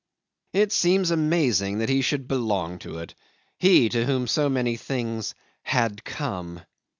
[0.53, 3.13] It seems amazing that he should belong to it,
[3.59, 6.61] he to whom so many things "had come."